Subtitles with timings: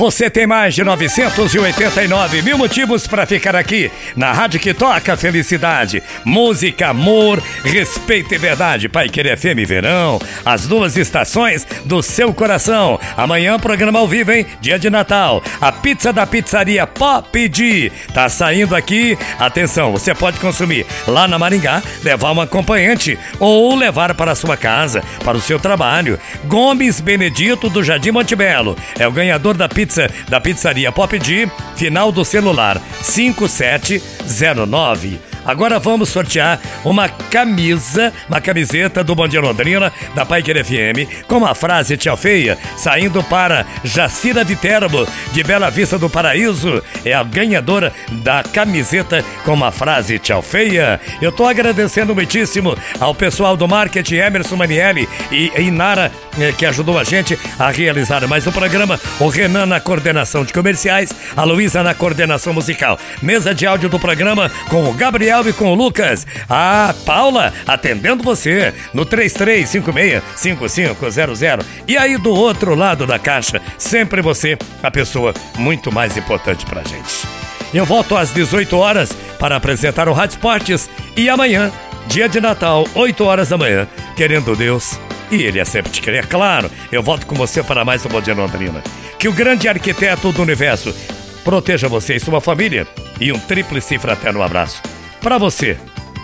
[0.00, 6.02] Você tem mais de 989 mil motivos para ficar aqui na rádio que toca felicidade,
[6.24, 8.88] música, amor, respeito e verdade.
[8.88, 12.98] Pai Querer FM Verão, as duas estações do seu coração.
[13.14, 14.46] Amanhã programa ao vivo, hein?
[14.62, 15.42] Dia de Natal.
[15.60, 19.18] A pizza da pizzaria Pop D tá saindo aqui.
[19.38, 24.56] Atenção, você pode consumir lá na Maringá, levar um acompanhante ou levar para a sua
[24.56, 26.18] casa, para o seu trabalho.
[26.46, 31.50] Gomes Benedito do Jardim Montebello é o ganhador da pizza pizza da pizzaria Pop D,
[31.74, 35.29] final do celular 5709.
[35.44, 41.44] Agora vamos sortear uma camisa, uma camiseta do Bom Dia Londrina, da Paiker FM, com
[41.44, 46.82] a frase Tia Feia, saindo para Jacira Viterbo, de Bela Vista do Paraíso.
[47.04, 51.00] É a ganhadora da camiseta com a frase Tchau Feia.
[51.20, 56.98] Eu tô agradecendo muitíssimo ao pessoal do marketing Emerson Manielli e Inara, eh, que ajudou
[56.98, 59.00] a gente a realizar mais um programa.
[59.18, 62.98] O Renan na coordenação de comerciais, a Luísa na coordenação musical.
[63.22, 66.26] Mesa de áudio do programa com o Gabriel Com o Lucas.
[66.48, 71.64] A Paula atendendo você no 3356-5500.
[71.88, 76.82] E aí do outro lado da caixa, sempre você, a pessoa muito mais importante pra
[76.82, 77.26] gente.
[77.72, 81.72] Eu volto às 18 horas para apresentar o Rádio Esportes e amanhã,
[82.06, 85.00] dia de Natal, 8 horas da manhã, querendo Deus.
[85.30, 86.70] E ele é sempre te querer, claro.
[86.92, 88.82] Eu volto com você para mais um Bom Dia Londrina.
[89.18, 90.94] Que o grande arquiteto do universo
[91.42, 92.86] proteja você e sua família.
[93.18, 94.82] E um tríplice fraterno abraço
[95.20, 95.76] para você,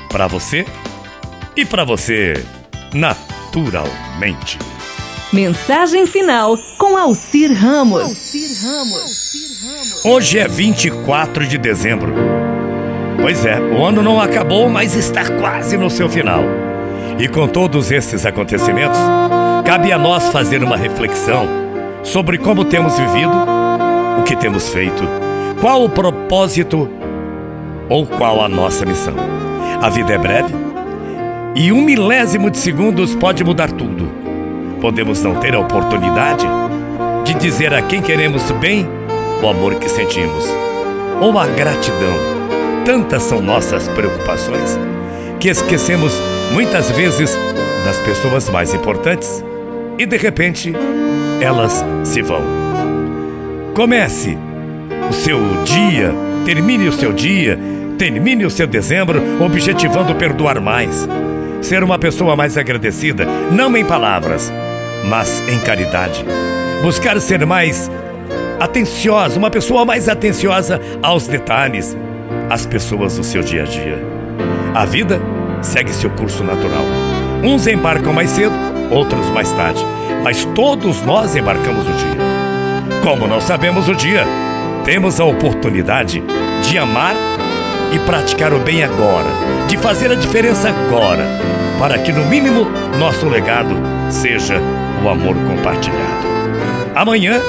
[0.09, 0.65] para você
[1.55, 2.35] e para você,
[2.93, 4.59] naturalmente.
[5.33, 8.03] Mensagem final com Alcir Ramos.
[8.03, 10.05] Alcir Ramos.
[10.05, 12.15] Hoje é 24 de dezembro.
[13.21, 16.43] Pois é, o ano não acabou, mas está quase no seu final.
[17.19, 18.99] E com todos esses acontecimentos,
[19.65, 21.47] cabe a nós fazer uma reflexão
[22.03, 23.33] sobre como temos vivido,
[24.21, 25.03] o que temos feito,
[25.61, 26.89] qual o propósito
[27.89, 29.15] ou qual a nossa missão.
[29.81, 30.55] A vida é breve
[31.55, 34.11] e um milésimo de segundos pode mudar tudo.
[34.81, 36.47] Podemos não ter a oportunidade
[37.25, 38.87] de dizer a quem queremos bem
[39.43, 40.45] o amor que sentimos
[41.21, 42.15] ou a gratidão.
[42.85, 44.79] Tantas são nossas preocupações
[45.41, 46.13] que esquecemos
[46.53, 47.37] muitas vezes
[47.85, 49.45] das pessoas mais importantes
[49.99, 50.73] e de repente
[51.41, 52.43] elas se vão.
[53.75, 54.37] Comece
[55.09, 56.13] o seu dia,
[56.45, 57.59] termine o seu dia
[57.99, 61.09] Termine o seu dezembro objetivando perdoar mais.
[61.63, 64.53] Ser uma pessoa mais agradecida, não em palavras,
[65.09, 66.25] mas em caridade.
[66.83, 67.91] Buscar ser mais
[68.61, 71.97] atenciosa, uma pessoa mais atenciosa aos detalhes,
[72.51, 73.99] às pessoas do seu dia a dia.
[74.75, 75.21] A vida
[75.63, 76.85] segue seu curso natural.
[77.43, 78.55] Uns embarcam mais cedo,
[78.91, 79.83] outros mais tarde,
[80.23, 83.03] mas todos nós embarcamos o dia.
[83.03, 84.25] Como não sabemos o dia,
[84.85, 86.23] temos a oportunidade
[86.63, 87.15] de amar
[87.97, 89.31] e praticar o bem agora,
[89.67, 91.25] de fazer a diferença agora,
[91.79, 92.67] para que no mínimo
[92.99, 93.75] nosso legado
[94.11, 94.61] seja
[95.03, 96.27] o amor compartilhado.
[96.95, 97.41] Amanhã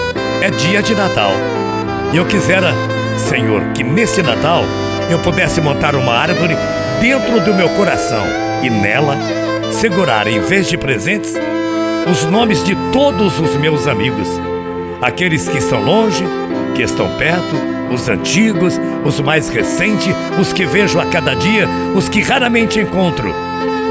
[0.42, 1.32] é dia de Natal
[2.14, 2.74] e eu quisera,
[3.18, 4.64] Senhor, que nesse Natal
[5.10, 6.56] eu pudesse montar uma árvore
[7.02, 8.24] dentro do meu coração
[8.64, 9.18] e nela
[9.72, 11.34] segurar, em vez de presentes,
[12.10, 14.30] os nomes de todos os meus amigos,
[15.02, 16.24] aqueles que estão longe,
[16.74, 22.10] que estão perto os antigos, os mais recentes, os que vejo a cada dia, os
[22.10, 23.34] que raramente encontro,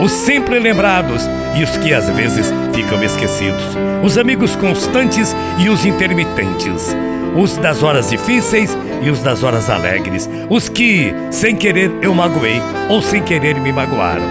[0.02, 1.22] os sempre lembrados
[1.56, 3.62] e os que às vezes ficam esquecidos,
[4.02, 6.94] os amigos constantes e os intermitentes,
[7.34, 12.60] os das horas difíceis e os das horas alegres, os que, sem querer, eu magoei
[12.88, 14.26] ou sem querer me magoaram,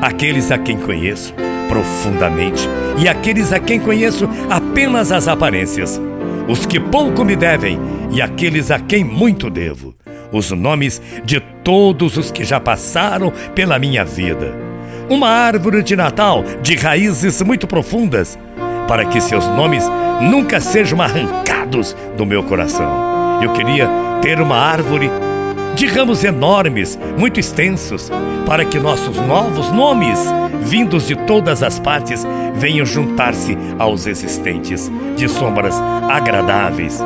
[0.00, 1.34] aqueles a quem conheço
[1.68, 2.68] profundamente
[2.98, 6.00] e aqueles a quem conheço apenas as aparências
[6.48, 7.78] os que pouco me devem
[8.10, 9.94] e aqueles a quem muito devo,
[10.32, 14.54] os nomes de todos os que já passaram pela minha vida.
[15.08, 18.38] Uma árvore de Natal de raízes muito profundas,
[18.88, 19.84] para que seus nomes
[20.20, 23.40] nunca sejam arrancados do meu coração.
[23.42, 23.88] Eu queria
[24.22, 25.10] ter uma árvore
[25.74, 28.10] de ramos enormes, muito extensos,
[28.46, 30.18] para que nossos novos nomes,
[30.66, 35.80] vindos de todas as partes, venham juntar-se aos existentes, de sombras
[36.10, 37.00] agradáveis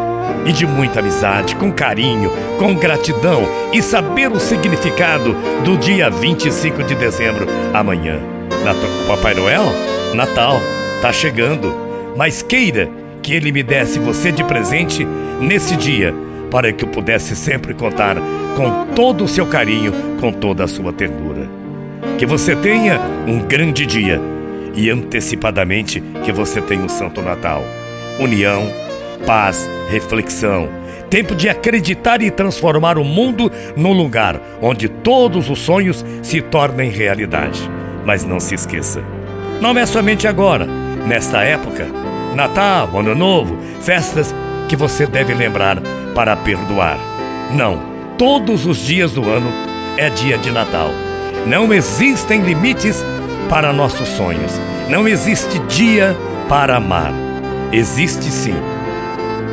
[0.47, 3.43] e de muita amizade, com carinho, com gratidão
[3.73, 5.35] e saber o significado
[5.65, 8.19] do dia 25 de dezembro, amanhã.
[9.07, 9.65] Papai Noel,
[10.15, 10.61] Natal,
[11.01, 11.75] tá chegando,
[12.17, 12.89] mas queira
[13.23, 15.07] que ele me desse você de presente
[15.41, 16.15] nesse dia
[16.51, 18.17] para que eu pudesse sempre contar
[18.57, 21.60] com todo o seu carinho, com toda a sua ternura.
[22.21, 24.21] Que você tenha um grande dia
[24.75, 27.65] e antecipadamente que você tenha um Santo Natal.
[28.19, 28.71] União,
[29.27, 30.69] paz, reflexão.
[31.09, 36.91] Tempo de acreditar e transformar o mundo num lugar onde todos os sonhos se tornem
[36.91, 37.59] realidade.
[38.05, 39.03] Mas não se esqueça,
[39.59, 40.67] não é somente agora,
[41.07, 41.87] nesta época,
[42.35, 44.35] Natal, Ano Novo, festas
[44.69, 45.81] que você deve lembrar
[46.15, 46.99] para perdoar.
[47.57, 47.81] Não,
[48.19, 49.51] todos os dias do ano
[49.97, 50.91] é dia de Natal.
[51.47, 53.03] Não existem limites
[53.49, 54.53] para nossos sonhos.
[54.89, 56.17] Não existe dia
[56.49, 57.13] para amar.
[57.73, 58.55] Existe sim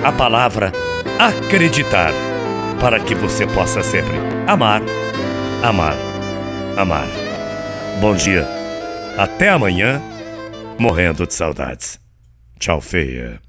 [0.04, 0.72] a palavra
[1.20, 2.12] acreditar
[2.80, 4.18] para que você possa sempre
[4.48, 4.82] amar,
[5.64, 5.96] amar,
[6.78, 7.08] amar.
[8.00, 8.48] Bom dia.
[9.18, 10.02] Até amanhã.
[10.78, 12.00] Morrendo de saudades.
[12.60, 13.42] Tchau, feia.